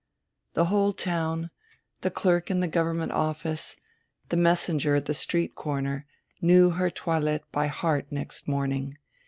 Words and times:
The 0.55 0.65
whole 0.65 0.93
town, 0.93 1.51
the 2.01 2.09
clerk 2.09 2.49
in 2.49 2.59
the 2.59 2.67
Government 2.67 3.11
office, 3.11 3.75
the 4.29 4.35
messenger 4.35 4.95
at 4.95 5.05
the 5.05 5.13
street 5.13 5.53
corner, 5.53 6.07
knew 6.41 6.71
her 6.71 6.89
toilette 6.89 7.43
by 7.51 7.67
heart 7.67 8.07
next 8.09 8.47
morning. 8.47 8.97